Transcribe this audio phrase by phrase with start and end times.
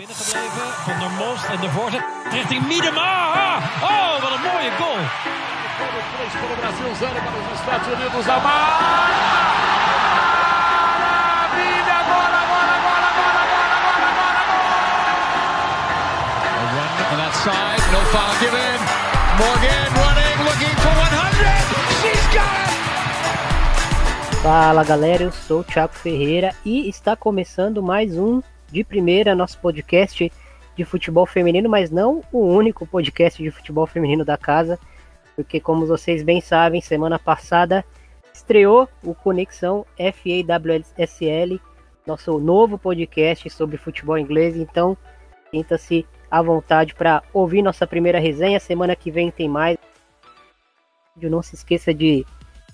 [0.00, 0.68] binnengebleven.
[0.86, 2.04] Van der Most en de voorzet
[2.36, 3.12] richting Miedema.
[3.92, 5.02] Oh, wat een mooie goal.
[6.40, 8.24] Para o Brasil, zero para os Estados Unidos.
[8.26, 8.66] Maravilha!
[12.02, 14.42] Agora, agora, agora, agora, agora, agora, agora!
[16.60, 18.78] A run on that side, no foul given.
[19.40, 21.64] Morgan running, looking for 100.
[22.00, 22.80] She's got it!
[24.42, 29.58] Fala galera, eu sou o Thiago Ferreira e está começando mais um de primeira nosso
[29.58, 30.30] podcast
[30.76, 34.78] de futebol feminino, mas não o único podcast de futebol feminino da casa,
[35.36, 37.84] porque como vocês bem sabem, semana passada
[38.32, 41.60] estreou o Conexão FAWSL,
[42.06, 44.96] nosso novo podcast sobre futebol inglês, então
[45.50, 49.76] sinta-se à vontade para ouvir nossa primeira resenha, semana que vem tem mais.
[51.20, 52.24] Não se esqueça de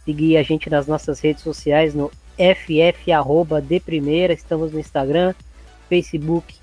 [0.04, 3.10] seguir a gente nas nossas redes sociais no ff
[3.66, 5.34] de primeira, estamos no Instagram,
[5.88, 6.54] Facebook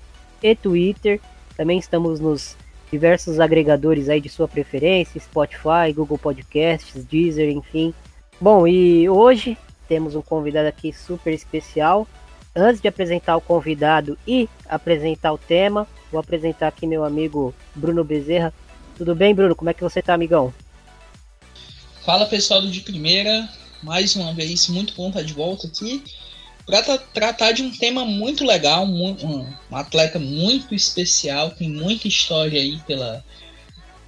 [0.42, 1.20] e Twitter.
[1.56, 2.56] Também estamos nos
[2.90, 7.92] diversos agregadores aí de sua preferência, Spotify, Google Podcasts, Deezer, enfim.
[8.40, 9.56] Bom, e hoje
[9.88, 12.06] temos um convidado aqui super especial.
[12.54, 18.04] Antes de apresentar o convidado e apresentar o tema, vou apresentar aqui meu amigo Bruno
[18.04, 18.54] Bezerra.
[18.96, 19.56] Tudo bem, Bruno?
[19.56, 20.54] Como é que você tá, amigão?
[22.04, 23.48] Fala pessoal do De Primeira,
[23.82, 26.04] mais uma vez, muito bom estar de volta aqui
[26.66, 32.78] para tratar de um tema muito legal, um, atleta muito especial, tem muita história aí
[32.86, 33.22] pela,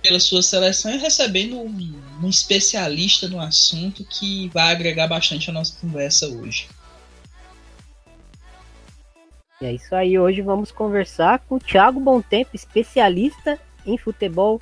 [0.02, 5.52] pela sua seleção e recebendo um, um especialista no assunto que vai agregar bastante a
[5.52, 6.68] nossa conversa hoje.
[9.60, 14.60] E é isso aí, hoje vamos conversar com o Thiago Tempo, especialista em futebol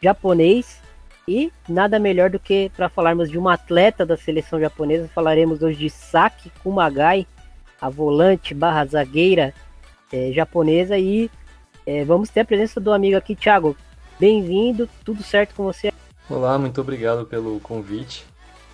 [0.00, 0.80] japonês.
[1.26, 5.78] E nada melhor do que para falarmos de uma atleta da seleção japonesa, falaremos hoje
[5.78, 7.24] de Saki Kumagai,
[7.82, 9.52] a volante barra zagueira
[10.12, 10.96] é, japonesa.
[10.96, 11.28] E
[11.84, 13.76] é, vamos ter a presença do amigo aqui, Thiago.
[14.20, 15.92] Bem-vindo, tudo certo com você?
[16.30, 18.24] Olá, muito obrigado pelo convite.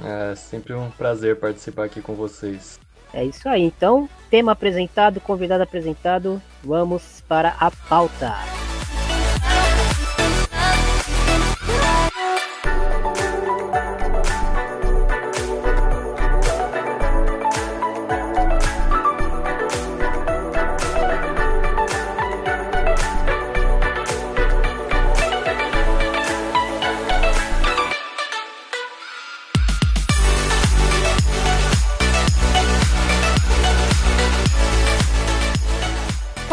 [0.05, 2.78] É sempre um prazer participar aqui com vocês.
[3.12, 8.34] É isso aí, então, tema apresentado, convidado apresentado, vamos para a pauta.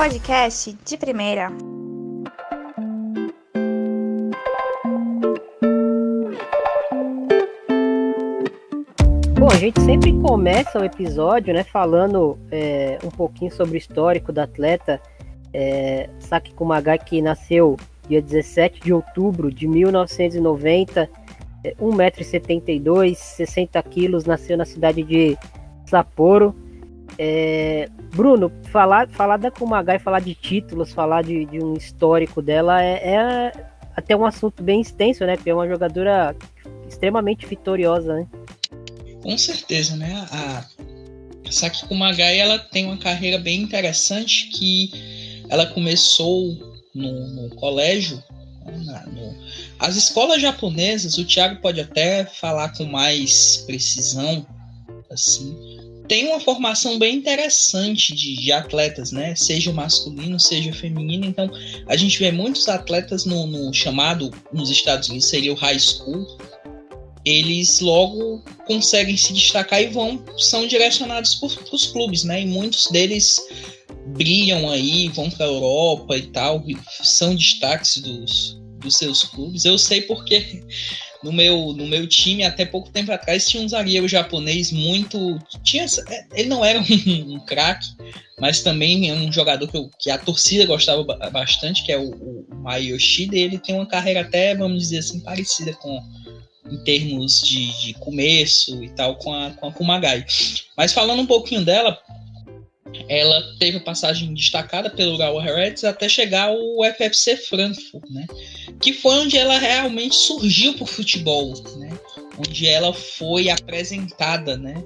[0.06, 1.50] Podcast de primeira.
[9.40, 14.32] Bom, a gente sempre começa o episódio, né, falando é, um pouquinho sobre o histórico
[14.32, 15.02] da atleta
[15.52, 17.76] é, Saki Kumagai, que nasceu
[18.08, 21.10] dia 17 de outubro de 1990,
[21.64, 25.36] é, 1,72m, 60 quilos, nasceu na cidade de
[25.88, 26.54] Sapporo.
[27.18, 32.84] É, Bruno, falar, falar da Kumagai, falar de títulos, falar de, de um histórico dela
[32.84, 33.52] é, é,
[33.96, 35.36] até um assunto bem extenso, né?
[35.36, 36.36] Porque é uma jogadora
[36.88, 38.28] extremamente vitoriosa, né?
[39.22, 40.26] Com certeza, né?
[40.32, 40.66] A
[41.50, 44.92] Saki Kumagai ela tem uma carreira bem interessante que
[45.50, 46.54] ela começou
[46.94, 48.22] no, no colégio.
[48.66, 49.04] Né?
[49.08, 49.36] No,
[49.80, 54.46] as escolas japonesas, o Thiago pode até falar com mais precisão,
[55.10, 59.36] assim, tem uma formação bem interessante de, de, atletas, né?
[59.36, 61.26] Seja masculino, seja feminino.
[61.26, 61.50] Então,
[61.88, 66.26] a gente vê muitos atletas no, no chamado, nos Estados Unidos, seria o high school.
[67.24, 72.42] Eles logo conseguem se destacar e vão, são direcionados para os clubes, né?
[72.42, 73.40] E muitos deles
[74.08, 76.64] brilham aí, vão para a Europa e tal,
[77.04, 79.66] são destaques dos, dos seus clubes.
[79.66, 80.64] Eu sei porque
[81.26, 85.40] no meu, no meu time, até pouco tempo atrás, tinha um zagueiro japonês muito.
[85.64, 87.88] Tinha, é, ele não era um, um craque,
[88.40, 92.12] mas também é um jogador que, eu, que, a torcida gostava bastante, que é o,
[92.12, 93.36] o Mayoshida.
[93.36, 96.00] Ele tem uma carreira até, vamos dizer assim, parecida com.
[96.68, 100.26] Em termos de, de começo e tal, com a, com a Kumagai.
[100.76, 101.96] Mas falando um pouquinho dela,
[103.08, 106.58] ela teve passagem destacada pelo Urawa Reds até chegar ao
[106.96, 108.26] FFC Frankfurt, né?
[108.82, 111.98] Que foi onde ela realmente surgiu para o futebol, né?
[112.38, 114.84] Onde ela foi apresentada, né?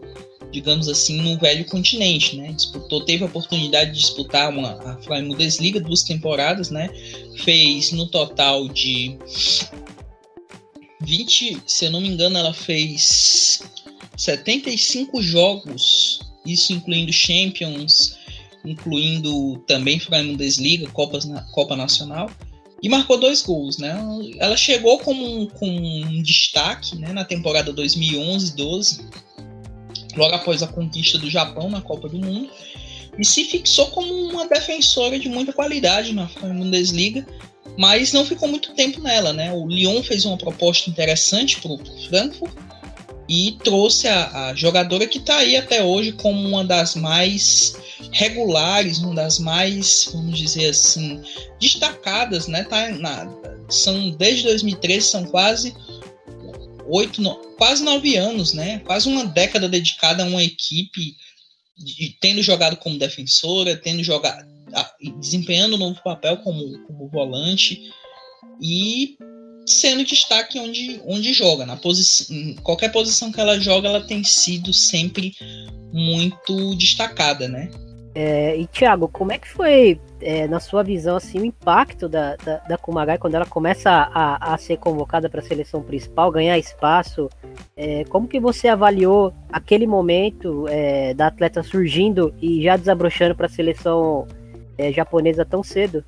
[0.51, 2.51] Digamos assim, no velho continente, né?
[2.53, 6.89] Disputou, teve a oportunidade de disputar uma, a Fly Bundesliga duas temporadas, né?
[7.43, 9.17] Fez no total de
[11.01, 13.61] 20, se eu não me engano, ela fez
[14.17, 16.08] 75 jogos
[16.51, 18.17] isso incluindo Champions
[18.65, 22.29] incluindo também Bundesliga, Copas, Copa Nacional,
[22.81, 23.97] e marcou dois gols, né?
[24.37, 29.05] Ela chegou com, com um destaque né, na temporada 2011-12,
[30.15, 32.49] logo após a conquista do Japão na Copa do Mundo,
[33.17, 37.27] e se fixou como uma defensora de muita qualidade na Bundesliga,
[37.77, 39.51] mas não ficou muito tempo nela, né?
[39.51, 42.53] O Lyon fez uma proposta interessante para o Frankfurt
[43.29, 47.75] e trouxe a, a jogadora que está aí até hoje como uma das mais
[48.11, 51.21] regulares, uma das mais, vamos dizer assim,
[51.61, 52.63] destacadas, né?
[52.63, 53.31] Tá na,
[53.69, 55.75] são desde 2013 são quase
[56.87, 57.21] oito,
[57.55, 58.79] quase nove anos, né?
[58.79, 61.15] Quase uma década dedicada a uma equipe,
[61.77, 64.43] de, tendo jogado como defensora, tendo jogado,
[65.19, 67.79] desempenhando um novo papel como, como volante
[68.59, 69.17] e
[69.69, 71.65] sendo destaque onde, onde joga.
[71.65, 75.33] Na posição, em qualquer posição que ela joga, ela tem sido sempre
[75.91, 77.69] muito destacada, né?
[78.15, 82.35] É, e Thiago, como é que foi, é, na sua visão, assim, o impacto da,
[82.37, 86.57] da, da Kumagai quando ela começa a, a ser convocada para a seleção principal, ganhar
[86.57, 87.29] espaço?
[87.77, 93.45] É, como que você avaliou aquele momento é, da atleta surgindo e já desabrochando para
[93.45, 94.27] a seleção
[94.77, 96.03] é, japonesa tão cedo?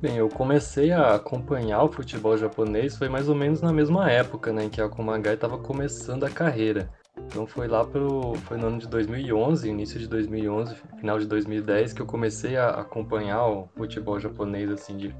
[0.00, 4.52] Bem, eu comecei a acompanhar o futebol japonês foi mais ou menos na mesma época,
[4.52, 6.88] né, em que a Kumagai estava começando a carreira.
[7.26, 11.94] Então foi lá pro foi no ano de 2011, início de 2011, final de 2010
[11.94, 15.12] que eu comecei a acompanhar o futebol japonês assim de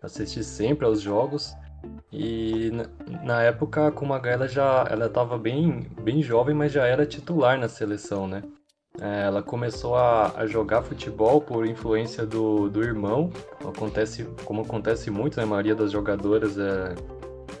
[0.00, 1.52] assistir sempre aos jogos.
[2.12, 2.70] E
[3.24, 7.58] na, época a Kumagai ela já ela estava bem bem jovem, mas já era titular
[7.58, 8.44] na seleção, né?
[8.98, 13.30] É, ela começou a, a, jogar futebol por influência do, do irmão.
[13.64, 15.44] Acontece, como acontece muito, né?
[15.44, 16.94] A maioria das jogadoras é,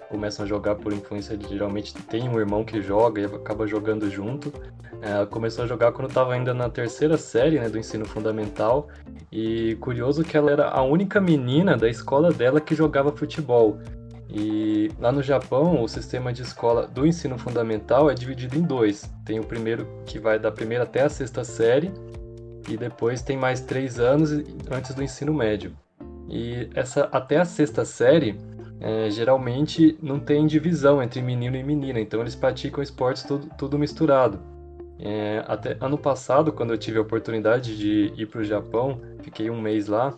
[0.08, 4.10] começam a jogar por influência de geralmente tem um irmão que joga e acaba jogando
[4.10, 4.52] junto.
[5.00, 8.88] É, ela começou a jogar quando estava ainda na terceira série né, do ensino fundamental.
[9.30, 13.78] E curioso que ela era a única menina da escola dela que jogava futebol.
[14.32, 19.10] E lá no Japão, o sistema de escola do ensino fundamental é dividido em dois.
[19.24, 21.90] Tem o primeiro que vai da primeira até a sexta série,
[22.68, 24.30] e depois tem mais três anos
[24.70, 25.72] antes do ensino médio.
[26.28, 28.38] E essa até a sexta série,
[28.80, 33.78] é, geralmente não tem divisão entre menino e menina, então eles praticam esportes tudo, tudo
[33.78, 34.40] misturado.
[34.98, 39.50] É, até ano passado, quando eu tive a oportunidade de ir para o Japão, fiquei
[39.50, 40.14] um mês lá,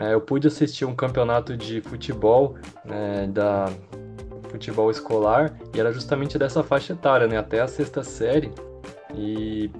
[0.00, 3.70] é, eu pude assistir um campeonato de futebol né, da
[4.48, 8.50] futebol escolar e era justamente dessa faixa etária, né, até a sexta série.
[9.14, 9.70] E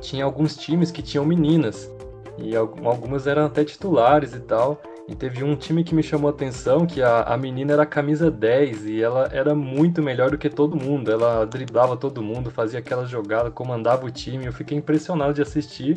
[0.00, 1.90] tinha alguns times que tinham meninas
[2.36, 4.82] e algumas eram até titulares e tal.
[5.06, 8.30] E teve um time que me chamou a atenção, que a, a menina era camisa
[8.30, 11.12] 10 e ela era muito melhor do que todo mundo.
[11.12, 14.46] Ela driblava todo mundo, fazia aquela jogada, comandava o time.
[14.46, 15.96] Eu fiquei impressionado de assistir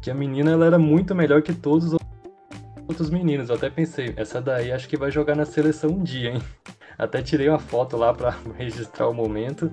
[0.00, 2.07] que a menina ela era muito melhor que todos os
[2.88, 3.50] outros meninos.
[3.50, 6.42] Eu até pensei, essa daí acho que vai jogar na seleção um dia, hein?
[6.98, 9.70] Até tirei uma foto lá para registrar o momento,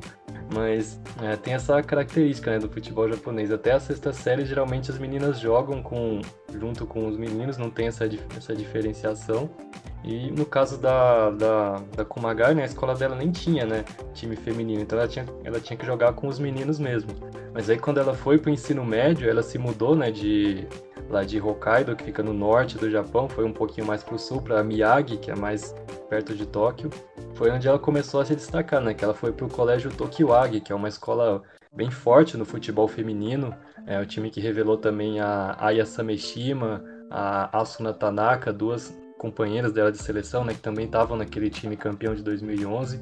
[0.54, 3.52] mas é, tem essa característica né, do futebol japonês.
[3.52, 6.22] Até a sexta série, geralmente as meninas jogam com,
[6.54, 8.08] junto com os meninos, não tem essa,
[8.38, 9.50] essa diferenciação.
[10.04, 13.84] E no caso da, da, da Kumagai, né, a escola dela nem tinha né,
[14.14, 17.10] time feminino, então ela tinha, ela tinha que jogar com os meninos mesmo.
[17.52, 20.68] Mas aí quando ela foi para o ensino médio, ela se mudou né, de,
[21.10, 24.20] lá de Hokkaido, que fica no norte do Japão, foi um pouquinho mais para o
[24.20, 25.74] sul, para Miyagi, que é mais
[26.10, 26.90] perto de Tóquio.
[27.36, 28.94] Foi onde ela começou a se destacar, né?
[28.94, 31.42] Que ela foi para o colégio Tokiwagi, que é uma escola
[31.74, 33.54] bem forte no futebol feminino.
[33.86, 39.92] É o time que revelou também a Aya Sameshima, a Asuna Tanaka, duas companheiras dela
[39.92, 40.54] de seleção, né?
[40.54, 43.00] Que também estavam naquele time campeão de 2011.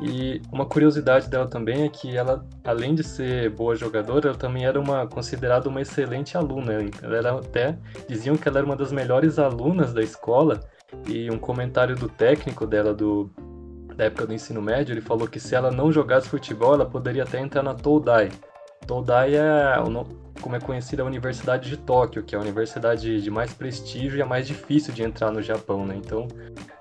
[0.00, 4.64] E uma curiosidade dela também é que ela, além de ser boa jogadora, ela também
[4.64, 6.74] era uma considerada uma excelente aluna.
[7.02, 7.76] Ela era até
[8.08, 10.60] diziam que ela era uma das melhores alunas da escola.
[11.06, 13.30] E um comentário do técnico dela do
[13.96, 17.24] da época do ensino médio, ele falou que se ela não jogasse futebol, ela poderia
[17.24, 18.30] até entrar na Todai.
[18.86, 19.74] Todai é,
[20.40, 24.22] como é conhecida, a Universidade de Tóquio, que é a universidade de mais prestígio e
[24.22, 25.94] a mais difícil de entrar no Japão, né?
[25.96, 26.26] Então,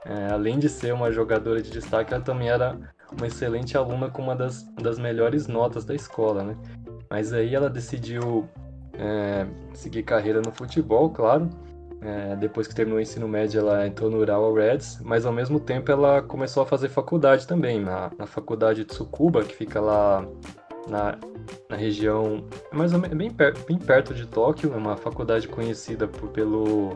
[0.05, 2.77] é, além de ser uma jogadora de destaque, ela também era
[3.17, 6.57] uma excelente aluna com uma das, das melhores notas da escola, né?
[7.09, 8.47] Mas aí ela decidiu
[8.93, 11.49] é, seguir carreira no futebol, claro.
[12.01, 15.59] É, depois que terminou o ensino médio, ela entrou no Urawa Reds, mas ao mesmo
[15.59, 20.25] tempo ela começou a fazer faculdade também, na, na faculdade de Tsukuba, que fica lá
[20.87, 21.15] na,
[21.69, 26.07] na região, mais ou menos, bem, per, bem perto de Tóquio, é uma faculdade conhecida
[26.07, 26.89] por, pelo,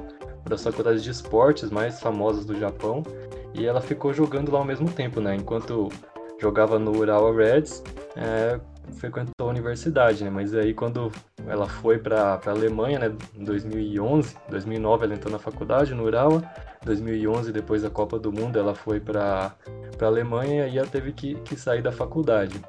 [0.45, 3.03] das faculdades de esportes mais famosas do Japão.
[3.57, 5.35] E ela ficou jogando lá ao mesmo tempo, né?
[5.35, 5.89] Enquanto
[6.39, 7.81] jogava no Urawa Reds,
[8.15, 8.59] é,
[8.93, 10.29] frequentou universidade, né?
[10.29, 11.11] Mas aí quando
[11.47, 16.43] ela foi para a Alemanha, né, em 2011, 2009 ela entrou na faculdade no Urawa,
[16.83, 19.53] 2011 depois da Copa do Mundo ela foi para
[19.99, 22.59] a Alemanha e ela teve que, que sair da faculdade.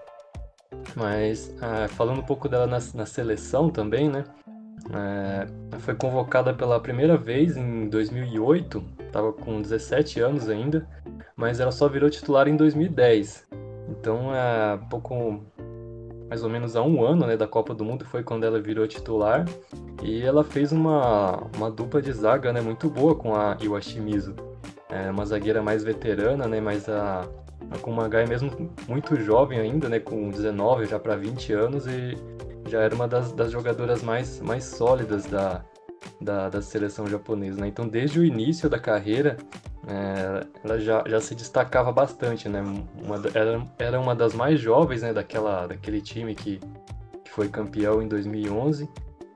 [0.94, 4.24] Mas ah, falando um pouco dela na, na seleção também, né?
[4.92, 8.84] É, foi convocada pela primeira vez em 2008,
[9.16, 10.86] estava com 17 anos ainda,
[11.34, 13.46] mas ela só virou titular em 2010.
[13.88, 15.40] Então, é pouco
[16.28, 18.86] mais ou menos há um ano né, da Copa do Mundo foi quando ela virou
[18.86, 19.44] titular
[20.02, 24.34] e ela fez uma, uma dupla de zaga né, muito boa com a Iwashimizu.
[24.90, 27.28] É uma zagueira mais veterana, né, mas a,
[27.70, 28.50] a Kumagai mesmo
[28.88, 32.16] muito jovem ainda, né, com 19 já para 20 anos e
[32.68, 35.64] já era uma das, das jogadoras mais, mais sólidas da,
[36.20, 37.60] da, da seleção japonesa.
[37.60, 37.68] Né?
[37.68, 39.36] Então, desde o início da carreira,
[39.86, 42.48] é, ela já, já se destacava bastante.
[42.48, 42.60] Né?
[42.60, 46.60] Uma, era, era uma das mais jovens né, daquela, daquele time que,
[47.24, 48.88] que foi campeão em 2011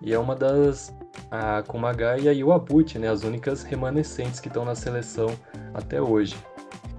[0.02, 0.94] e é uma das
[1.30, 5.28] a Kumagai e a Iwabuchi, né, as únicas remanescentes que estão na seleção
[5.74, 6.36] até hoje.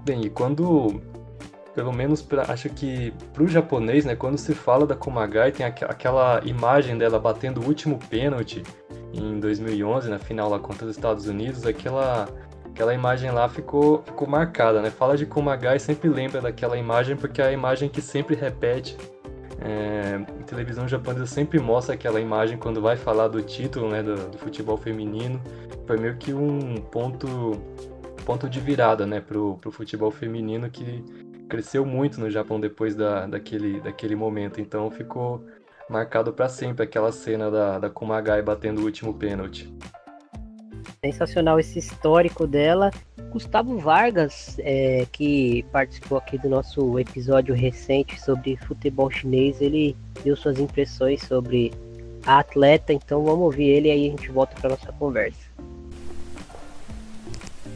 [0.04, 1.02] Bem, e quando
[1.74, 5.84] pelo menos pra, acho que pro japonês, né, quando se fala da Kumagai, tem aqu
[5.84, 8.62] aquela imagem dela batendo o último pênalti
[9.12, 12.28] em 2011, na final lá contra os Estados Unidos, aquela
[12.72, 14.90] aquela imagem lá ficou, ficou marcada, né?
[14.90, 18.96] Fala de Kumagai sempre lembra daquela imagem porque é a imagem que sempre repete.
[19.64, 24.16] É, em televisão japonesa sempre mostra aquela imagem quando vai falar do título né, do,
[24.30, 25.40] do futebol feminino.
[25.86, 27.28] Foi meio que um ponto
[28.24, 31.04] ponto de virada né, pro, pro futebol feminino que
[31.48, 34.60] cresceu muito no Japão depois da, daquele, daquele momento.
[34.60, 35.44] Então ficou
[35.92, 39.72] marcado para sempre aquela cena da, da Kumagai batendo o último pênalti.
[41.04, 42.90] Sensacional esse histórico dela.
[43.30, 50.36] Gustavo Vargas, é, que participou aqui do nosso episódio recente sobre futebol chinês, ele deu
[50.36, 51.72] suas impressões sobre
[52.26, 55.40] a atleta, então vamos ouvir ele e aí a gente volta para nossa conversa.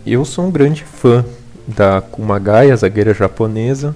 [0.06, 1.24] Eu sou um grande fã
[1.66, 3.94] da Kumagai, a zagueira japonesa,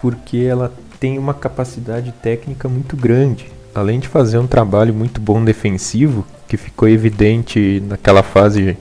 [0.00, 0.72] porque ela
[1.02, 3.46] tem uma capacidade técnica muito grande.
[3.74, 8.78] Além de fazer um trabalho muito bom defensivo, que ficou evidente naquela fase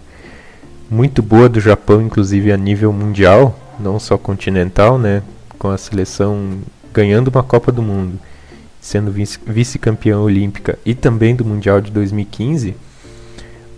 [0.88, 5.24] muito boa do Japão, inclusive a nível mundial, não só continental, né,
[5.58, 6.60] com a seleção
[6.94, 8.20] ganhando uma Copa do Mundo,
[8.80, 12.76] sendo vice-campeã olímpica e também do Mundial de 2015,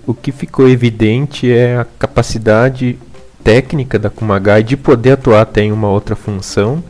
[0.05, 2.99] o que ficou evidente é a capacidade
[3.41, 6.83] técnica da Kumagai de poder atuar até em uma outra função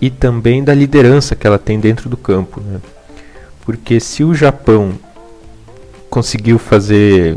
[0.00, 2.60] e também da liderança que ela tem dentro do campo.
[2.60, 2.80] Né?
[3.64, 4.94] Porque se o Japão
[6.08, 7.36] conseguiu fazer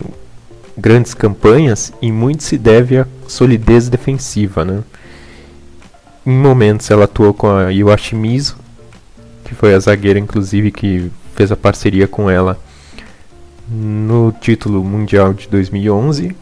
[0.77, 4.63] grandes campanhas, e muito se deve à solidez defensiva.
[4.63, 4.84] Né?
[6.25, 8.58] Em momentos ela atuou com a Iwashimizu,
[9.44, 12.60] que foi a zagueira inclusive que fez a parceria com ela
[13.70, 16.36] no título mundial de 2011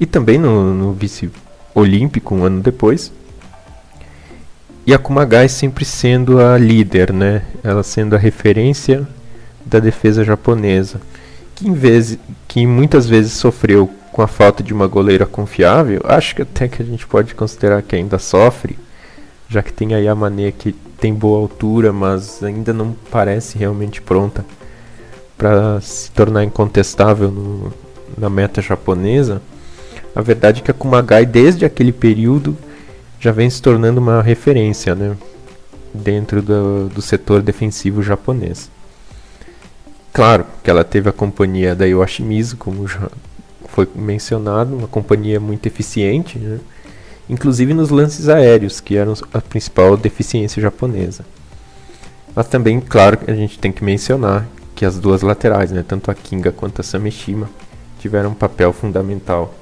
[0.00, 1.30] e também no, no vice
[1.74, 3.12] olímpico um ano depois.
[4.84, 7.42] E a Kumagai sempre sendo a líder, né?
[7.62, 9.06] Ela sendo a referência
[9.64, 11.00] da defesa japonesa,
[11.54, 16.34] que em vez que muitas vezes sofreu com a falta de uma goleira confiável, acho
[16.34, 18.76] que até que a gente pode considerar que ainda sofre,
[19.48, 24.44] já que tem a Yamane que tem boa altura, mas ainda não parece realmente pronta
[25.38, 27.72] para se tornar incontestável no,
[28.18, 29.40] na meta japonesa.
[30.14, 32.56] A verdade é que a Kumagai, desde aquele período,
[33.22, 35.16] já vem se tornando uma referência né,
[35.94, 38.68] dentro do, do setor defensivo japonês.
[40.12, 43.08] Claro que ela teve a companhia da Iwashimizu, como já
[43.68, 46.58] foi mencionado, uma companhia muito eficiente, né,
[47.30, 51.24] inclusive nos lances aéreos, que eram a principal deficiência japonesa.
[52.34, 56.14] Mas também, claro, a gente tem que mencionar que as duas laterais, né, tanto a
[56.14, 57.48] Kinga quanto a Sameshima,
[58.00, 59.54] tiveram um papel fundamental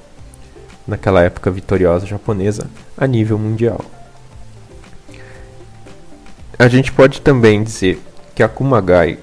[0.87, 3.81] naquela época vitoriosa japonesa a nível mundial.
[6.57, 7.99] A gente pode também dizer
[8.35, 9.17] que a Kumagai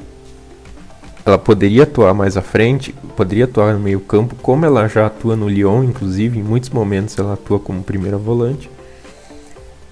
[1.25, 5.37] ela poderia atuar mais à frente, poderia atuar no meio campo, como ela já atua
[5.37, 8.71] no Lyon, inclusive, em muitos momentos ela atua como primeira volante,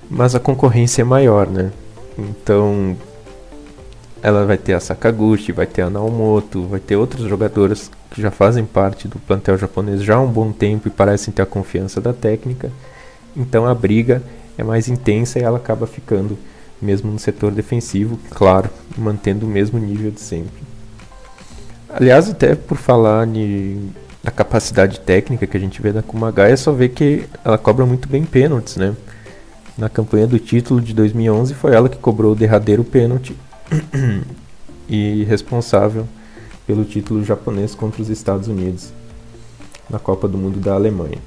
[0.08, 1.73] mas a concorrência é maior, né?
[2.18, 2.96] Então,
[4.26, 8.28] ela vai ter a Sakaguchi, vai ter a Naomoto, vai ter outros jogadores que já
[8.28, 12.00] fazem parte do plantel japonês já há um bom tempo e parecem ter a confiança
[12.00, 12.73] da técnica.
[13.37, 14.21] Então a briga
[14.59, 16.37] é mais intensa e ela acaba ficando
[16.83, 18.68] mesmo no setor defensivo, claro,
[18.99, 20.61] mantendo o mesmo nível de sempre.
[21.88, 23.78] Aliás, até por falar de,
[24.25, 27.87] da capacidade técnica que a gente vê da Kumagai, é só ver que ela cobra
[27.87, 28.92] muito bem pênaltis, né?
[29.78, 33.37] Na campanha do título de 2011 foi ela que cobrou o derradeiro pênalti
[34.88, 36.06] e responsável
[36.66, 38.92] pelo título japonês contra os Estados Unidos
[39.88, 41.18] na Copa do Mundo da Alemanha.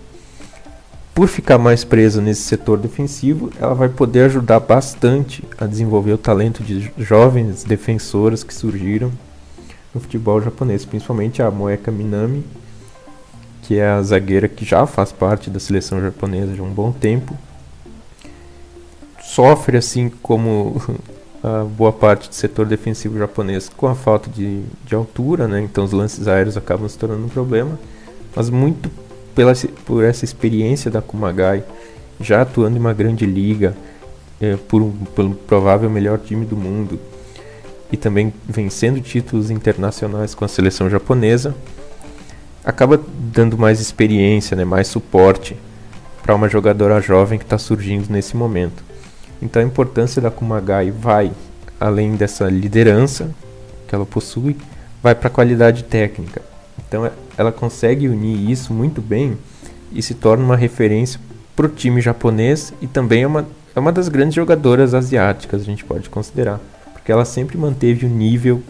[1.13, 6.17] Por ficar mais presa nesse setor defensivo, ela vai poder ajudar bastante a desenvolver o
[6.17, 9.11] talento de jovens defensoras que surgiram
[9.93, 12.45] no futebol japonês, principalmente a Moeka Minami,
[13.63, 17.35] que é a zagueira que já faz parte da seleção japonesa de um bom tempo.
[19.21, 20.81] Sofre assim como
[21.43, 25.61] a boa parte do setor defensivo japonês com a falta de, de altura, né?
[25.61, 27.79] então os lances aéreos acabam se tornando um problema,
[28.35, 28.89] mas muito
[29.33, 29.53] pela,
[29.85, 31.63] por essa experiência da Kumagai,
[32.19, 33.75] já atuando em uma grande liga,
[34.41, 36.99] é, por um, pelo provável melhor time do mundo,
[37.91, 41.55] e também vencendo títulos internacionais com a seleção japonesa,
[42.63, 45.55] acaba dando mais experiência, né, mais suporte
[46.21, 48.88] para uma jogadora jovem que está surgindo nesse momento.
[49.41, 51.31] Então a importância da Kumagai vai
[51.79, 53.29] além dessa liderança
[53.87, 54.57] que ela possui,
[55.01, 56.41] vai para a qualidade técnica.
[56.77, 59.37] Então é, ela consegue unir isso muito bem
[59.91, 61.19] e se torna uma referência
[61.55, 65.65] para o time japonês e também é uma, é uma das grandes jogadoras asiáticas, a
[65.65, 66.59] gente pode considerar,
[66.93, 68.61] porque ela sempre manteve um nível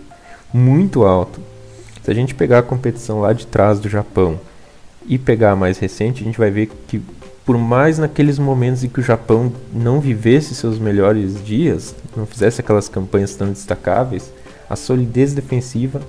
[0.53, 1.41] muito alto.
[2.03, 4.39] Se a gente pegar a competição lá de trás do Japão
[5.05, 7.01] e pegar a mais recente, a gente vai ver que
[7.49, 12.61] por mais naqueles momentos em que o Japão não vivesse seus melhores dias, não fizesse
[12.61, 14.31] aquelas campanhas tão destacáveis,
[14.69, 15.99] a solidez defensiva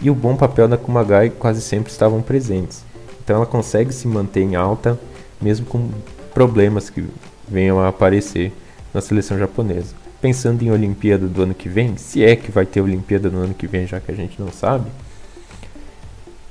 [0.00, 2.84] e o bom papel da Kumagai quase sempre estavam presentes.
[3.20, 4.96] Então ela consegue se manter em alta
[5.42, 5.90] mesmo com
[6.32, 7.04] problemas que
[7.48, 8.52] venham a aparecer
[8.94, 9.96] na seleção japonesa.
[10.20, 13.54] Pensando em Olimpíada do ano que vem, se é que vai ter Olimpíada no ano
[13.54, 14.88] que vem, já que a gente não sabe,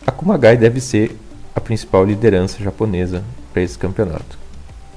[0.05, 1.17] a Kumagai deve ser
[1.55, 4.37] a principal liderança japonesa para esse campeonato.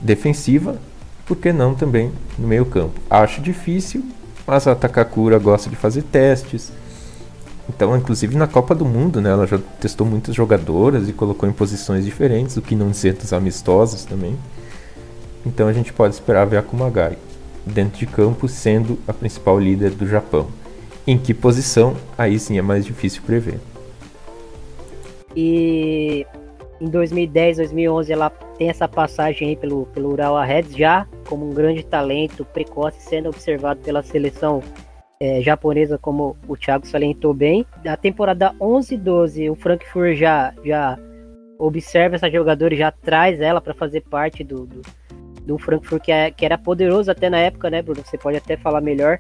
[0.01, 0.81] Defensiva,
[1.27, 2.99] por que não também no meio campo?
[3.09, 4.05] Acho difícil,
[4.47, 6.73] mas a Takakura gosta de fazer testes.
[7.69, 11.53] Então, inclusive na Copa do Mundo, né, ela já testou muitas jogadoras e colocou em
[11.53, 14.37] posições diferentes, o que não dizer dos amistosos também.
[15.45, 17.19] Então a gente pode esperar ver a Kumagai
[17.65, 20.49] dentro de campo sendo a principal líder do Japão.
[21.07, 21.97] Em que posição?
[22.17, 23.61] Aí sim é mais difícil prever.
[25.35, 26.25] E
[26.81, 31.55] em 2010, 2011 ela tem essa passagem aí pelo, pelo Ural Reds já como um
[31.55, 34.63] grande talento precoce sendo observado pela seleção
[35.21, 37.67] é, japonesa, como o Thiago salientou bem.
[37.83, 40.99] Da temporada 11 e 12, o Frankfurt já, já
[41.59, 44.83] observa essa jogadora e já traz ela para fazer parte do, do,
[45.43, 48.03] do Frankfurt, que, é, que era poderoso até na época, né, Bruno?
[48.05, 49.19] Você pode até falar melhor.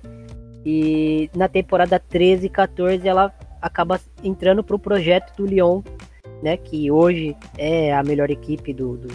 [0.64, 5.83] E na temporada 13 e 14 ela acaba entrando para o projeto do Lyon
[6.42, 9.09] né, que hoje é a melhor equipe do, do,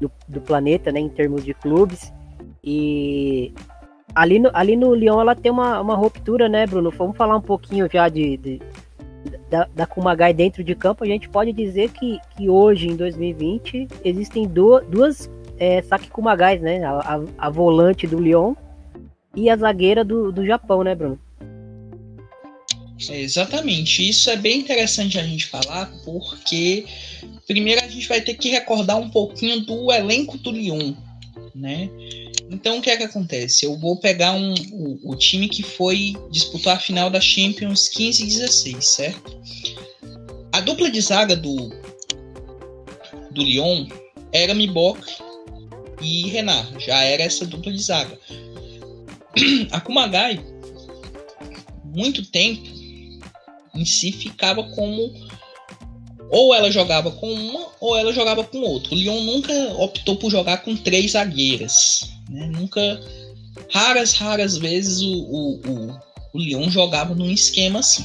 [0.00, 2.12] do, do planeta, né, em termos de clubes.
[2.62, 3.52] E
[4.14, 6.90] ali no, ali no Lyon ela tem uma, uma ruptura, né, Bruno?
[6.90, 8.60] Vamos falar um pouquinho já de, de
[9.50, 11.04] da, da Kumagai dentro de campo.
[11.04, 16.60] A gente pode dizer que, que hoje, em 2020, existem duas, duas é, Saki Kumagais,
[16.60, 16.82] né?
[16.84, 18.54] A, a, a, volante do Lyon
[19.34, 21.18] e a zagueira do, do Japão, né, Bruno?
[23.08, 24.06] Exatamente.
[24.06, 26.84] Isso é bem interessante a gente falar, porque
[27.46, 30.94] primeiro a gente vai ter que recordar um pouquinho do elenco do Lyon,
[31.54, 31.88] né?
[32.50, 33.64] Então o que é que acontece?
[33.64, 38.22] Eu vou pegar um, o, o time que foi disputar a final da Champions 15
[38.22, 39.40] e 16, certo?
[40.52, 41.70] A dupla de zaga do,
[43.30, 43.86] do Lyon
[44.32, 45.00] era Mibok
[46.02, 46.84] e Renard.
[46.84, 48.18] Já era essa dupla de zaga.
[49.70, 50.40] A Kumagai,
[51.84, 52.79] muito tempo,
[53.74, 55.12] em si ficava como
[56.30, 58.94] ou ela jogava com uma ou ela jogava com outra.
[58.94, 62.46] O Lyon nunca optou por jogar com três zagueiras, né?
[62.46, 63.00] Nunca,
[63.72, 66.00] raras, raras vezes o, o, o,
[66.34, 68.04] o Lyon jogava num esquema assim.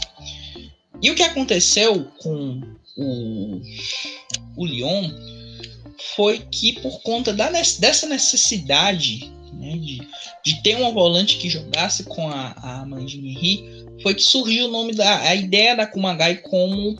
[1.01, 2.61] E o que aconteceu com
[2.97, 3.61] o,
[4.57, 5.11] o Lyon
[6.15, 10.07] foi que por conta da, dessa necessidade né, de,
[10.43, 14.71] de ter uma volante que jogasse com a, a Amandine Henry, foi que surgiu o
[14.71, 16.97] nome da a ideia da Kumagai como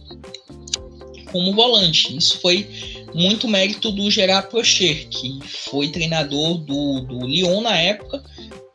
[1.32, 2.16] como volante.
[2.16, 2.68] Isso foi
[3.14, 8.24] muito mérito do Gerard Procher, que foi treinador do, do Lyon na época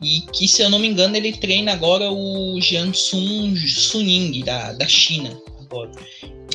[0.02, 4.88] e que, se eu não me engano, ele treina agora o Jiangsun Suning da, da
[4.88, 5.90] China agora.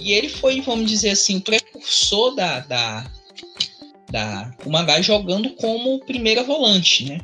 [0.02, 3.12] E ele foi, vamos dizer assim, precursor da, da,
[4.12, 7.20] da Kumagai jogando como primeira volante, né?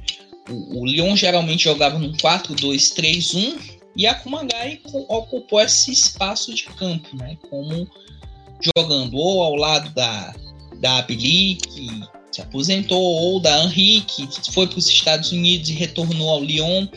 [0.50, 7.16] O, o Lyon geralmente jogava num 4-2-3-1 e a Kumagai ocupou esse espaço de campo,
[7.16, 7.38] né?
[7.50, 7.88] Como
[8.78, 10.34] jogando ou ao lado da,
[10.80, 11.88] da Abili, que
[12.32, 16.88] se aposentou, ou da Henri, que foi para os Estados Unidos e retornou ao Lyon.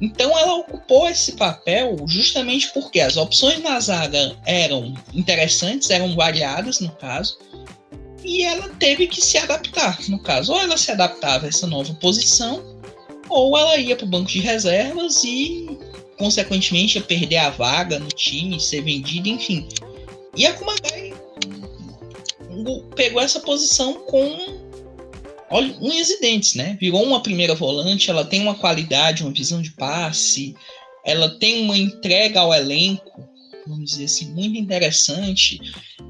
[0.00, 6.80] Então ela ocupou esse papel justamente porque as opções na zaga eram interessantes, eram variadas
[6.80, 7.38] no caso,
[8.24, 11.92] e ela teve que se adaptar, no caso, ou ela se adaptava a essa nova
[11.94, 12.62] posição,
[13.28, 15.78] ou ela ia para o banco de reservas e,
[16.16, 19.68] consequentemente, ia perder a vaga no time, ser vendida, enfim.
[20.36, 21.14] E a Kumagai
[22.94, 24.64] pegou essa posição com
[25.80, 26.76] unhas e dentes, né?
[26.80, 30.54] Virou uma primeira volante, ela tem uma qualidade, uma visão de passe,
[31.04, 33.28] ela tem uma entrega ao elenco,
[33.66, 35.60] vamos dizer assim, muito interessante.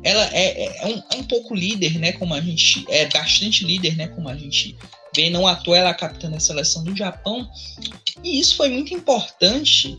[0.02, 2.12] Ela é, é, é, um, é um pouco líder, né?
[2.12, 2.84] Como a gente.
[2.88, 4.08] É bastante líder, né?
[4.08, 4.76] Como a gente
[5.14, 7.48] vê, não toa ela é capitã da seleção do Japão.
[8.22, 9.96] E isso foi muito importante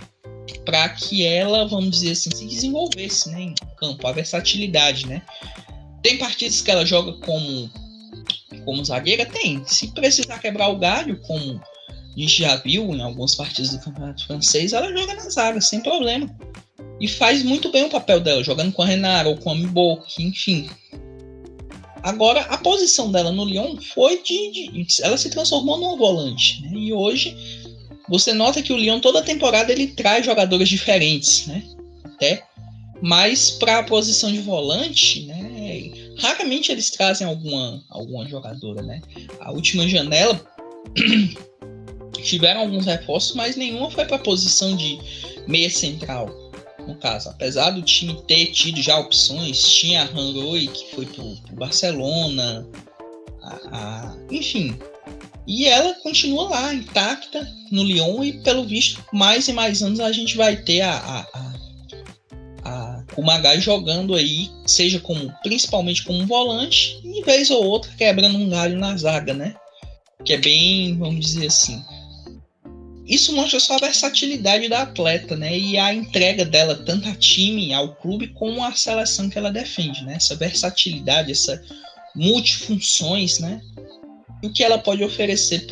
[0.65, 5.21] para que ela, vamos dizer assim, se desenvolvesse né, em campo, a versatilidade, né?
[6.03, 7.69] Tem partidas que ela joga como
[8.63, 9.25] como zagueira?
[9.25, 9.63] Tem.
[9.65, 14.25] Se precisar quebrar o galho, como a gente já viu em alguns partidos do Campeonato
[14.25, 16.29] Francês, ela joga na zaga, sem problema.
[16.99, 20.23] E faz muito bem o papel dela, jogando com a Renara ou com a Mibok,
[20.23, 20.69] enfim.
[22.05, 25.01] Agora, a posição dela no Lyon foi de, de.
[25.01, 26.61] ela se transformou numa volante.
[26.61, 26.69] Né?
[26.75, 27.35] E hoje,
[28.07, 31.63] você nota que o Lyon, toda temporada, ele traz jogadores diferentes, né?
[32.03, 32.45] Até.
[33.01, 35.91] Mas para a posição de volante, né?
[36.19, 39.01] Raramente eles trazem alguma, alguma jogadora, né?
[39.39, 40.39] A última janela
[42.23, 44.99] tiveram alguns reforços, mas nenhuma foi para a posição de
[45.47, 46.44] meia central.
[46.87, 51.23] No caso, apesar do time ter tido já opções, tinha a Hanroi que foi para
[51.23, 52.67] o Barcelona,
[53.41, 54.77] a, a, enfim.
[55.47, 60.11] E ela continua lá, intacta no Lyon, e pelo visto, mais e mais anos a
[60.11, 61.55] gente vai ter a, a
[63.15, 68.49] o Magai jogando aí, seja como principalmente como volante, e vez ou outra quebrando um
[68.49, 69.55] galho na zaga, né?
[70.23, 71.83] Que é bem, vamos dizer assim.
[73.05, 75.57] Isso mostra só a versatilidade da atleta, né?
[75.57, 80.03] E a entrega dela tanto a time, ao clube, como à seleção que ela defende,
[80.03, 80.15] né?
[80.15, 81.61] Essa versatilidade, essa
[82.15, 83.61] multifunções, né?
[84.43, 85.65] o que ela pode oferecer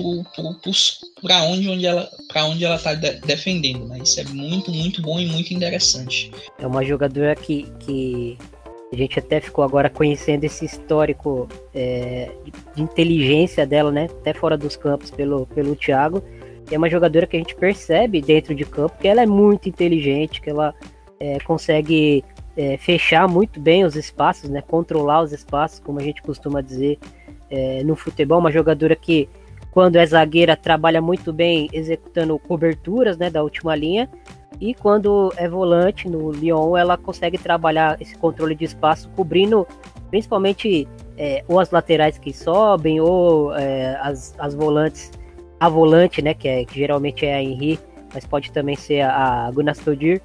[1.22, 3.86] para onde, onde ela para onde ela está de, defendendo.
[3.88, 4.00] Né?
[4.04, 6.32] Isso é muito, muito bom e muito interessante.
[6.60, 8.38] É uma jogadora que, que
[8.92, 12.32] a gente até ficou agora conhecendo esse histórico é,
[12.76, 14.06] de inteligência dela, né?
[14.22, 16.24] Até fora dos campos pelo, pelo Thiago.
[16.72, 20.42] É uma jogadora que a gente percebe dentro de campo que ela é muito inteligente,
[20.42, 20.74] que ela
[21.20, 22.24] é, consegue
[22.56, 24.62] é, fechar muito bem os espaços, né?
[24.62, 27.00] Controlar os espaços, como a gente costuma dizer
[27.50, 29.30] é, no futebol, uma jogadora que,
[29.72, 34.10] quando é zagueira, trabalha muito bem executando coberturas né, da última linha,
[34.60, 39.68] e quando é volante no Lyon, ela consegue trabalhar esse controle de espaço, cobrindo
[40.10, 45.12] principalmente é, ou as laterais que sobem, ou é, as, as volantes,
[45.64, 47.80] a volante, né, que, é, que geralmente é a Henri,
[48.14, 50.22] mas pode também ser a, a Gunastodir,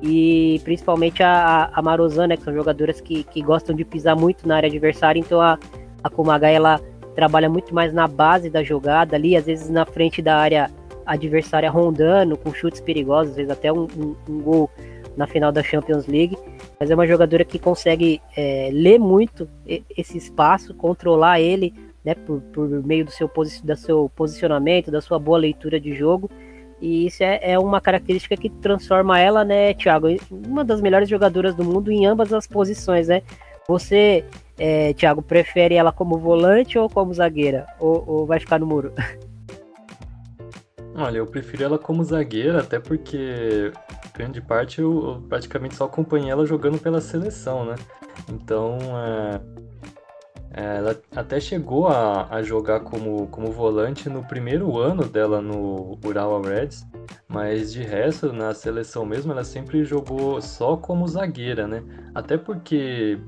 [0.00, 4.46] e principalmente a, a Marozan, né, que são jogadoras que, que gostam de pisar muito
[4.46, 5.58] na área adversária, então a,
[6.04, 6.80] a Kumagai ela
[7.16, 10.70] trabalha muito mais na base da jogada ali, às vezes na frente da área
[11.04, 14.70] adversária rondando, com chutes perigosos, às vezes até um, um, um gol
[15.16, 16.38] na final da Champions League.
[16.78, 21.74] Mas é uma jogadora que consegue é, ler muito esse espaço, controlar ele
[22.06, 23.28] né, por, por meio do seu,
[23.64, 26.30] do seu posicionamento, da sua boa leitura de jogo.
[26.80, 31.56] E isso é, é, uma característica que transforma ela, né, Thiago, uma das melhores jogadoras
[31.56, 33.22] do mundo em ambas as posições, né?
[33.66, 34.24] Você
[34.56, 37.66] é, Thiago, prefere ela como volante ou como zagueira?
[37.80, 38.92] Ou, ou vai ficar no muro?
[40.94, 43.72] Olha, eu prefiro ela como zagueira, até porque
[44.14, 47.74] grande parte eu, eu praticamente só acompanhei ela jogando pela seleção, né?
[48.30, 49.40] Então, é,
[50.56, 56.40] ela até chegou a, a, jogar como, como volante no primeiro ano dela no Ural
[56.40, 56.86] Reds,
[57.28, 61.82] mas de resto, na seleção mesmo, ela sempre jogou só como zagueira, né?
[62.14, 63.20] Até porque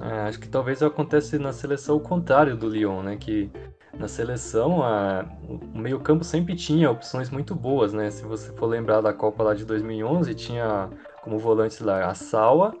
[0.00, 3.16] é, acho que talvez acontece na seleção o contrário do Lyon, né?
[3.16, 3.48] Que
[3.96, 8.10] na seleção a, o meio-campo sempre tinha opções muito boas, né?
[8.10, 10.90] Se você for lembrar da Copa lá de 2011, tinha
[11.22, 12.74] como volantes lá a Sawa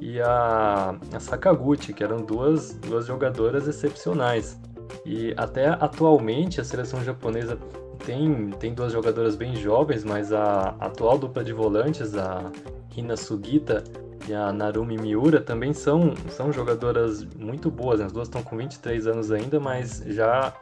[0.00, 4.58] e a, a Sakaguchi, que eram duas, duas jogadoras excepcionais.
[5.04, 7.58] E até atualmente a seleção japonesa
[8.04, 12.50] tem, tem duas jogadoras bem jovens, mas a atual dupla de volantes, a
[12.94, 13.82] Hina Sugita
[14.28, 18.00] e a Narumi Miura também são, são jogadoras muito boas.
[18.00, 18.06] Né?
[18.06, 20.52] As duas estão com 23 anos ainda, mas já,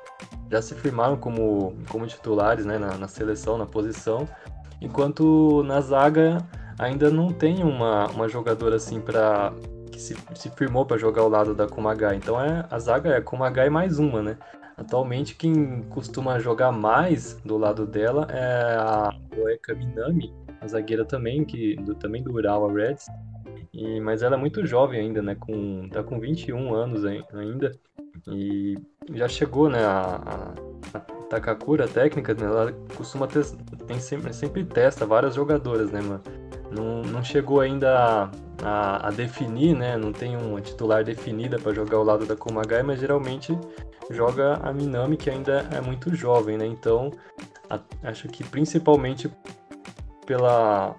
[0.50, 2.78] já se firmaram como, como titulares né?
[2.78, 4.28] na, na seleção, na posição.
[4.80, 6.38] Enquanto na zaga
[6.78, 9.52] ainda não tem uma, uma jogadora assim para
[9.90, 12.16] que se, se firmou para jogar ao lado da Kumagai.
[12.16, 14.36] Então é, a zaga é Kumagai mais uma, né?
[14.76, 21.44] Atualmente quem costuma jogar mais do lado dela é a Oeka Minami, a zagueira também,
[21.44, 23.06] que, do, também do Urawa Reds.
[23.72, 25.36] E, mas ela é muito jovem ainda, né?
[25.36, 27.70] Com, tá com 21 anos ainda.
[28.28, 28.76] E
[29.12, 29.84] já chegou, né?
[29.84, 30.54] A,
[30.94, 33.44] a, a Takakura, a técnica, né, ela costuma ter.
[33.86, 36.22] Tem sempre, sempre testa várias jogadoras, né, mano?
[36.74, 38.30] Não, não chegou ainda
[38.62, 39.96] a, a, definir, né?
[39.96, 43.56] Não tem uma titular definida para jogar ao lado da Kumagai, mas geralmente
[44.10, 46.66] joga a Minami, que ainda é muito jovem, né?
[46.66, 47.12] Então,
[47.70, 49.30] a, acho que principalmente
[50.26, 50.96] pela,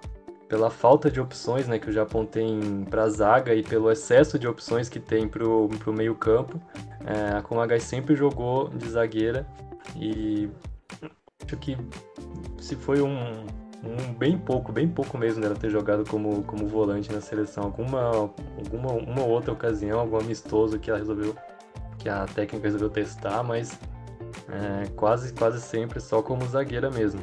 [0.48, 4.46] pela falta de opções né, que o Japão tem para zaga e pelo excesso de
[4.46, 6.60] opções que tem para o meio campo,
[7.04, 9.46] é, a Kumagai sempre jogou de zagueira
[9.94, 10.48] e
[11.44, 11.76] acho que
[12.58, 13.46] se foi um,
[13.86, 18.30] um bem pouco, bem pouco mesmo dela ter jogado como, como volante na seleção, alguma,
[18.58, 21.34] alguma uma outra ocasião, algum amistoso que ela resolveu
[21.98, 23.78] que a técnica resolveu testar, mas
[24.48, 27.20] é, quase, quase sempre só como zagueira mesmo.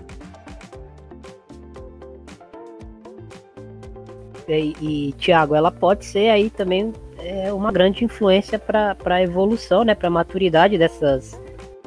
[4.47, 9.83] E, e Thiago, ela pode ser aí também é, uma grande influência para a evolução,
[9.83, 11.39] né, para a maturidade dessas,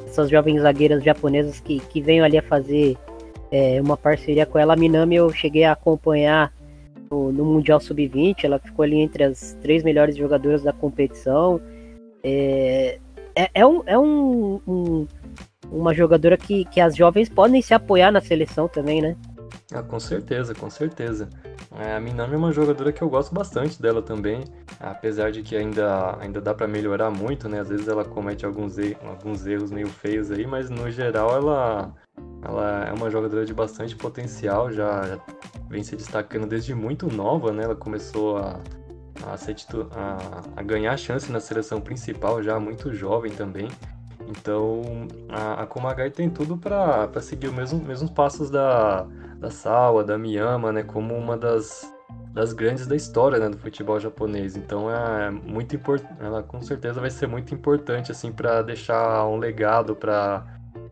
[0.02, 2.96] dessas jovens zagueiras japonesas que, que venham ali a fazer
[3.56, 4.74] é, uma parceria com ela.
[4.74, 6.52] A Minami eu cheguei a acompanhar
[7.10, 11.60] no, no Mundial Sub-20, ela ficou ali entre as três melhores jogadoras da competição.
[12.22, 12.98] É,
[13.34, 15.06] é, é, um, é um, um,
[15.70, 19.16] uma jogadora que, que as jovens podem se apoiar na seleção também, né?
[19.72, 21.28] Ah, com certeza, com certeza.
[21.72, 24.44] É, a Minami é uma jogadora que eu gosto bastante dela também,
[24.78, 27.60] apesar de que ainda, ainda dá para melhorar muito, né?
[27.60, 31.94] Às vezes ela comete alguns, erros, alguns erros meio feios aí, mas no geral ela,
[32.42, 35.18] ela é uma jogadora de bastante potencial, já,
[35.68, 37.64] vem se destacando desde muito nova, né?
[37.64, 38.60] Ela começou a,
[39.24, 43.68] a, a, a ganhar chance na seleção principal já muito jovem também.
[44.28, 49.06] Então a, a Kumagai tem tudo para seguir os mesmos, mesmos passos da,
[49.38, 51.92] da Sawa, da Miyama, né, como uma das,
[52.32, 54.56] das grandes da história né, do futebol japonês.
[54.56, 59.36] Então é muito importante, ela com certeza vai ser muito importante assim para deixar um
[59.36, 60.44] legado para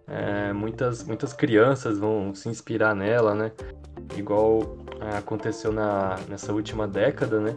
[0.06, 3.52] é, muitas muitas crianças vão se inspirar nela, né?
[4.16, 7.56] Igual é, aconteceu na, nessa última década, né?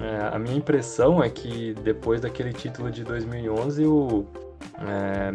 [0.00, 4.26] é, a minha impressão é que depois daquele título de 2011, o,
[4.78, 5.32] é,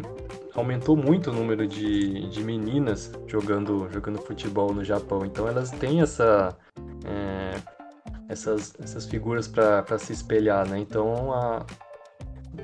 [0.55, 5.25] aumentou muito o número de, de meninas jogando, jogando futebol no Japão.
[5.25, 6.55] Então elas têm essa,
[7.05, 7.55] é,
[8.27, 10.79] essas, essas figuras para se espelhar, né?
[10.79, 11.65] Então a,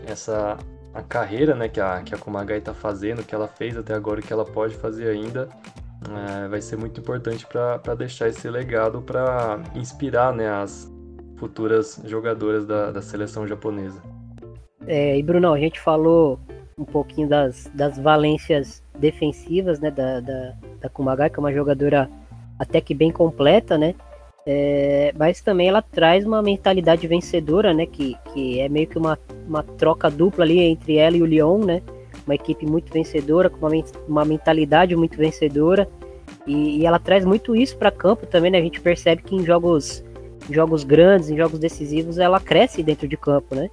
[0.05, 0.57] essa
[0.93, 4.21] a carreira né, que, a, que a Kumagai está fazendo, que ela fez até agora,
[4.21, 5.49] que ela pode fazer ainda,
[6.09, 10.89] é, vai ser muito importante para deixar esse legado, para inspirar né, as,
[11.37, 14.01] futuras jogadoras da, da seleção japonesa.
[14.87, 16.39] É, e Bruno, a gente falou
[16.77, 22.09] um pouquinho das, das valências defensivas né, da, da, da Kumagai, que é uma jogadora
[22.59, 23.95] até que bem completa, né?
[24.47, 27.85] É, mas também ela traz uma mentalidade vencedora, né?
[27.85, 31.65] Que, que é meio que uma, uma troca dupla ali entre ela e o Lyon,
[31.65, 31.81] né?
[32.25, 35.89] Uma equipe muito vencedora, com uma, uma mentalidade muito vencedora.
[36.45, 38.59] E, e ela traz muito isso para campo também, né?
[38.59, 40.03] A gente percebe que em jogos
[40.47, 43.69] em jogos grandes, em jogos decisivos, ela cresce dentro de campo, né?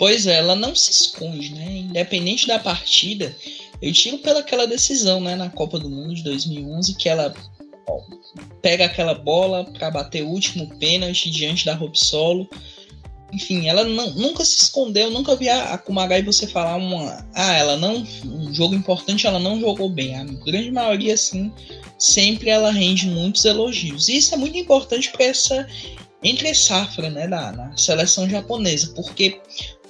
[0.00, 1.76] Pois é, ela não se esconde, né?
[1.76, 3.36] Independente da partida,
[3.82, 7.34] eu tiro pelaquela decisão, né, na Copa do Mundo de 2011, que ela
[7.86, 8.00] ó,
[8.62, 12.48] pega aquela bola para bater o último pênalti diante da Hope Solo.
[13.30, 17.22] Enfim, ela não, nunca se escondeu, nunca vi a, a Kumagai você falar uma.
[17.34, 18.02] Ah, ela não.
[18.24, 20.16] Um jogo importante ela não jogou bem.
[20.16, 21.52] A grande maioria, assim,
[21.98, 24.08] sempre ela rende muitos elogios.
[24.08, 25.68] E isso é muito importante para essa
[26.22, 29.40] entre safra né, na, na, seleção japonesa, porque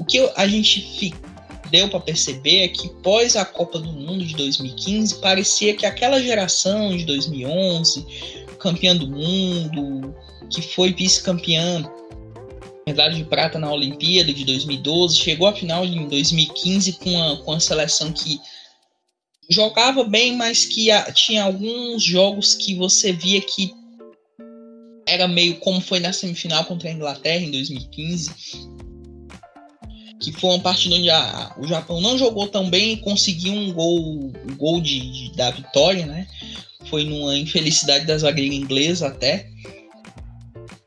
[0.00, 1.14] o que a gente
[1.70, 6.20] deu para perceber é que pós a Copa do Mundo de 2015 parecia que aquela
[6.20, 8.06] geração de 2011,
[8.58, 10.14] campeã do mundo,
[10.48, 11.84] que foi vice-campeã
[12.86, 17.52] medalha de prata na Olimpíada de 2012, chegou à final em 2015 com a, com
[17.52, 18.40] a seleção que
[19.50, 23.72] jogava bem, mas que a, tinha alguns jogos que você via que
[25.06, 28.30] era meio como foi na semifinal contra a Inglaterra em 2015,
[30.20, 33.72] que foi uma partida onde a, o Japão não jogou tão bem e conseguiu um
[33.72, 36.26] gol, um gol de, de, da vitória, né?
[36.86, 39.48] Foi numa infelicidade da zagueira inglesa até.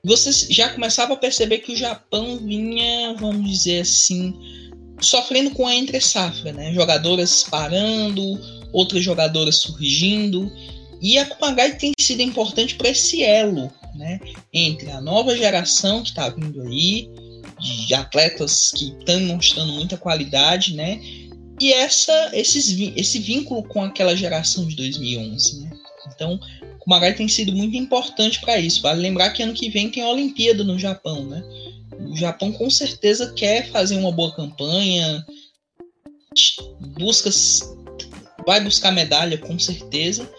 [0.06, 4.34] Você já começava a perceber que o Japão vinha, vamos dizer assim,
[5.00, 6.74] sofrendo com a entre safra, né?
[6.74, 8.40] Jogadoras parando,
[8.72, 10.52] outras jogadoras surgindo.
[11.02, 14.20] E a Kumagai tem sido importante para esse elo né,
[14.52, 17.10] entre a nova geração que está vindo aí,
[17.64, 21.00] de atletas que estão mostrando muita qualidade, né,
[21.60, 25.72] e essa, esses, esse vínculo com aquela geração de 2011, né.
[26.14, 26.40] Então,
[26.86, 28.82] o Magai tem sido muito importante para isso.
[28.82, 31.42] Vale lembrar que ano que vem tem a Olimpíada no Japão, né?
[32.00, 35.26] O Japão com certeza quer fazer uma boa campanha,
[36.98, 37.30] busca,
[38.46, 40.30] vai buscar medalha com certeza,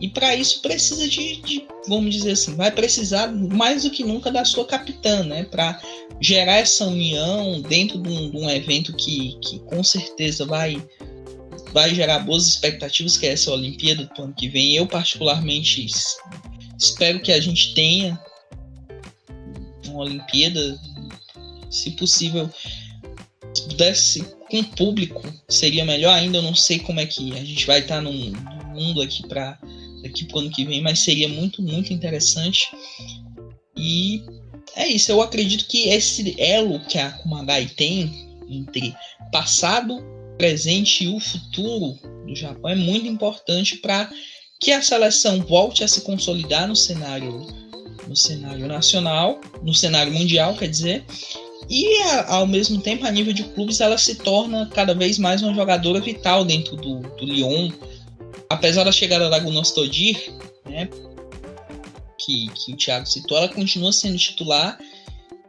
[0.00, 4.32] e para isso precisa de, de, vamos dizer assim, vai precisar mais do que nunca
[4.32, 5.44] da sua capitã, né?
[5.44, 5.78] Para
[6.20, 10.82] gerar essa união dentro de um, de um, evento que, que com certeza vai
[11.72, 14.74] vai gerar boas expectativas, que é essa Olimpíada do ano que vem.
[14.74, 15.86] Eu particularmente
[16.78, 18.18] espero que a gente tenha
[19.86, 20.80] uma Olimpíada,
[21.70, 22.50] se possível,
[23.54, 26.38] se pudesse com público, seria melhor ainda.
[26.38, 29.58] Eu não sei como é que a gente vai estar no mundo aqui para
[30.02, 32.68] daqui para o ano que vem, mas seria muito, muito interessante.
[33.76, 34.22] E
[34.76, 38.94] é isso, eu acredito que esse elo que a Kumagai tem entre
[39.32, 40.02] passado,
[40.36, 44.10] presente e o futuro do Japão é muito importante para
[44.60, 47.46] que a seleção volte a se consolidar no cenário
[48.06, 51.04] no cenário nacional, no cenário mundial, quer dizer,
[51.68, 55.54] e ao mesmo tempo, a nível de clubes, ela se torna cada vez mais uma
[55.54, 57.70] jogadora vital dentro do, do Lyon,
[58.50, 60.32] apesar da chegada da Gunostodir,
[60.68, 60.88] né,
[62.18, 64.78] que, que o Thiago citou, ela continua sendo titular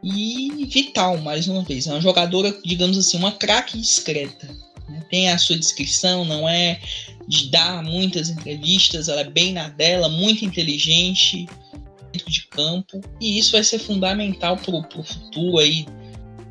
[0.02, 1.86] e vital, mais uma vez.
[1.86, 4.46] É uma jogadora, digamos assim, uma craque discreta.
[4.88, 5.04] Né?
[5.10, 6.80] Tem a sua descrição, não é
[7.28, 11.46] de dar muitas entrevistas, ela é bem na dela, muito inteligente
[12.12, 15.86] dentro de campo, e isso vai ser fundamental para o futuro aí,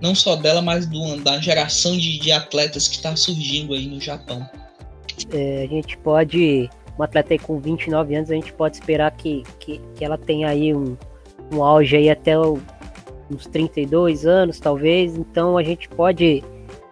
[0.02, 4.00] não só dela, mas do, da geração de, de atletas que está surgindo aí no
[4.02, 4.50] Japão.
[5.32, 9.43] É, a gente pode, uma atleta aí com 29 anos, a gente pode esperar que,
[9.60, 10.97] que, que ela tenha aí um,
[11.52, 12.60] um auge aí até o,
[13.30, 15.17] uns 32 anos, talvez.
[15.17, 16.43] Então a gente pode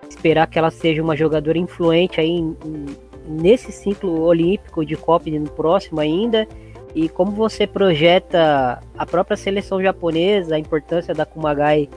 [0.09, 2.85] esperar que ela seja uma jogadora influente aí em, em,
[3.27, 6.47] nesse ciclo olímpico de Copa no próximo ainda.
[6.95, 11.87] E como você projeta a própria seleção japonesa, a importância da Kumagai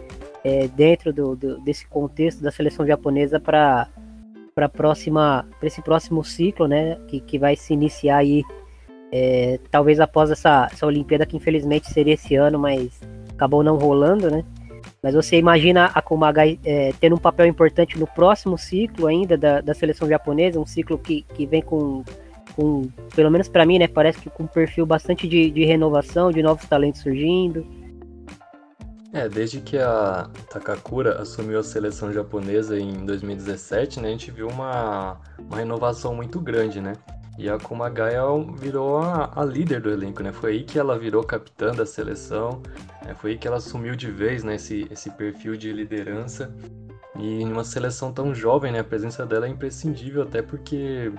[0.44, 3.88] é, dentro do, do, desse contexto da seleção japonesa para
[4.54, 8.42] para próxima para esse próximo ciclo, né, que, que vai se iniciar aí
[9.12, 14.30] é, talvez após essa, essa Olimpíada que infelizmente seria esse ano, mas acabou não rolando,
[14.30, 14.42] né?
[15.02, 19.60] Mas você imagina a Kumagai é, tendo um papel importante no próximo ciclo ainda da,
[19.60, 22.04] da seleção japonesa, um ciclo que, que vem com,
[22.54, 23.88] com pelo menos para mim, né?
[23.88, 27.66] Parece que com um perfil bastante de, de renovação, de novos talentos surgindo.
[29.12, 34.48] É, desde que a Takakura assumiu a seleção japonesa em 2017, né, a gente viu
[34.48, 36.94] uma, uma renovação muito grande, né?
[37.38, 38.22] E a Kumagaya
[38.58, 40.32] virou a, a, líder do elenco, né?
[40.32, 42.62] Foi aí que ela virou capitã da seleção,
[43.04, 43.14] né?
[43.14, 46.54] foi aí que ela assumiu de vez né, esse, esse perfil de liderança.
[47.18, 51.12] E em uma seleção tão jovem, né, a presença dela é imprescindível, até porque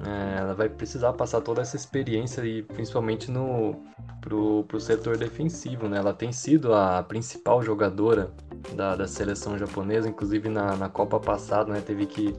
[0.00, 3.84] ela vai precisar passar toda essa experiência e principalmente no
[4.20, 5.98] pro, pro setor defensivo, né?
[5.98, 8.32] Ela tem sido a principal jogadora
[8.74, 11.80] da, da seleção japonesa, inclusive na, na Copa passada, né?
[11.80, 12.34] Teve que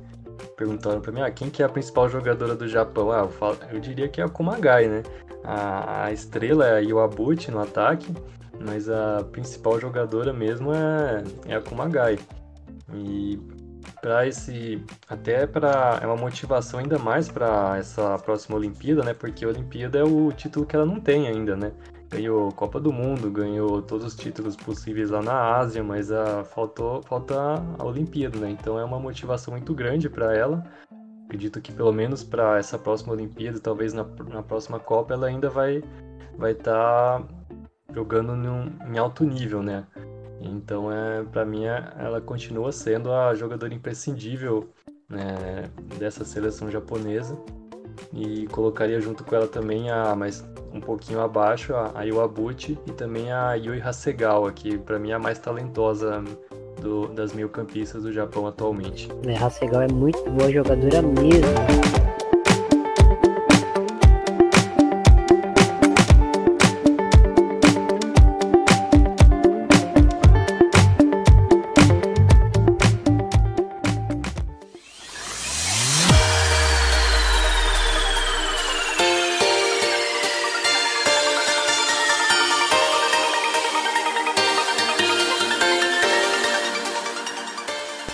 [0.57, 3.11] perguntaram para mim, ah, quem que é a principal jogadora do Japão?
[3.11, 5.03] Ah, eu, falo, eu diria que é a Kumagai, né?
[5.43, 8.13] A, a estrela é a Iwabuchi no ataque,
[8.59, 12.17] mas a principal jogadora mesmo é, é a Kumagai.
[12.93, 13.39] E
[14.01, 19.13] para esse até para é uma motivação ainda mais para essa próxima Olimpíada, né?
[19.13, 21.71] Porque a Olimpíada é o título que ela não tem ainda, né?
[22.09, 27.01] Ganhou Copa do Mundo, ganhou todos os títulos possíveis lá na Ásia, mas a, faltou
[27.03, 27.35] falta
[27.79, 28.51] a Olimpíada, né?
[28.51, 30.63] Então é uma motivação muito grande para ela.
[31.25, 35.49] Acredito que pelo menos para essa próxima Olimpíada, talvez na, na próxima Copa, ela ainda
[35.49, 35.83] vai
[36.37, 37.27] vai estar tá
[37.93, 39.85] jogando num, em alto nível, né?
[40.43, 44.69] Então, é, para mim, é, ela continua sendo a jogadora imprescindível
[45.09, 47.37] né, dessa seleção japonesa.
[48.11, 53.31] E colocaria junto com ela também a mais um pouquinho abaixo a, Iwabuchi e também
[53.31, 56.23] a Yui Hasegawa, que para mim é a mais talentosa
[56.81, 59.09] do, das meio campistas do Japão atualmente.
[59.27, 61.92] É, Hasegawa é muito boa jogadora mesmo.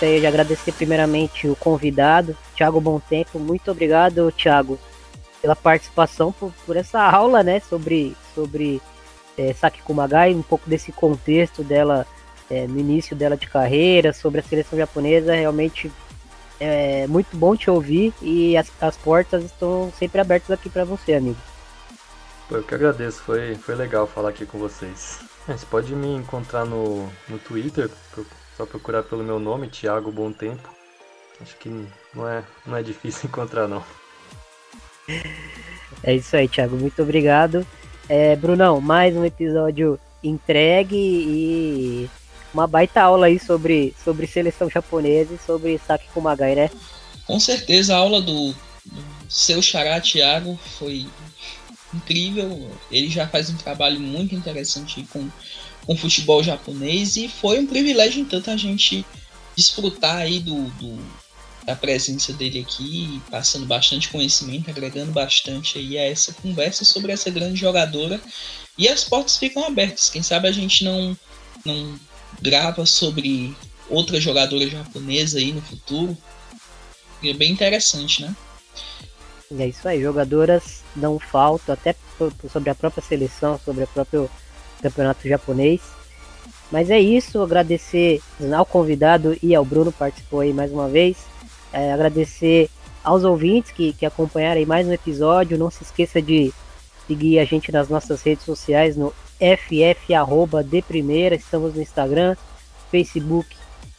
[0.00, 3.38] Gostaria de agradecer primeiramente o convidado, Thiago Bom Tempo.
[3.38, 4.78] Muito obrigado, Thiago,
[5.42, 8.80] pela participação, por, por essa aula, né, sobre, sobre
[9.36, 12.06] é, Saki Kumagai, um pouco desse contexto dela
[12.50, 15.92] é, no início dela de carreira, sobre a seleção japonesa, realmente
[16.58, 21.12] é muito bom te ouvir e as, as portas estão sempre abertas aqui para você,
[21.12, 21.38] amigo.
[22.50, 25.20] Eu que agradeço, foi, foi legal falar aqui com vocês.
[25.46, 27.90] Você pode me encontrar no, no Twitter,
[28.60, 30.68] só procurar pelo meu nome, Thiago Bom Tempo.
[31.40, 31.70] Acho que
[32.14, 33.82] não é, não é difícil encontrar, não.
[36.02, 36.76] É isso aí, Thiago.
[36.76, 37.66] Muito obrigado.
[38.06, 42.10] É, Brunão, mais um episódio entregue e
[42.52, 46.70] uma baita aula aí sobre, sobre seleção japonesa e sobre Saki Kumagai, né?
[47.26, 51.06] Com certeza, a aula do, do seu xará Thiago foi
[51.94, 52.70] incrível.
[52.90, 55.30] Ele já faz um trabalho muito interessante com,
[55.90, 59.04] com futebol japonês e foi um privilégio, então, a gente
[59.56, 60.96] desfrutar aí do, do
[61.66, 67.28] da presença dele aqui, passando bastante conhecimento, agregando bastante aí a essa conversa sobre essa
[67.28, 68.20] grande jogadora.
[68.78, 70.08] E as portas ficam abertas.
[70.08, 71.16] Quem sabe a gente não,
[71.64, 71.98] não
[72.40, 73.54] grava sobre
[73.88, 76.16] outra jogadora japonesa aí no futuro.
[77.22, 78.34] É bem interessante, né?
[79.58, 81.96] É isso aí, jogadoras não faltam, até
[82.50, 84.30] sobre a própria seleção, sobre o próprio
[84.80, 85.80] campeonato japonês.
[86.70, 88.22] Mas é isso, agradecer
[88.56, 91.16] ao convidado e ao Bruno participou aí mais uma vez.
[91.72, 92.70] É, agradecer
[93.02, 95.58] aos ouvintes que, que acompanharam mais um episódio.
[95.58, 96.52] Não se esqueça de
[97.06, 99.76] seguir a gente nas nossas redes sociais no ff
[100.64, 101.34] de primeira.
[101.34, 102.36] Estamos no Instagram,
[102.90, 103.56] Facebook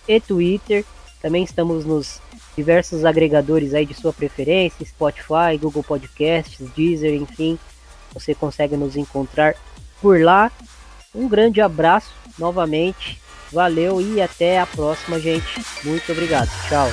[0.07, 0.85] e Twitter.
[1.21, 2.21] Também estamos nos
[2.55, 7.59] diversos agregadores aí de sua preferência, Spotify, Google Podcasts, Deezer, enfim.
[8.13, 9.55] Você consegue nos encontrar
[10.01, 10.51] por lá.
[11.13, 13.19] Um grande abraço novamente.
[13.51, 15.61] Valeu e até a próxima, gente.
[15.83, 16.49] Muito obrigado.
[16.69, 16.87] Tchau.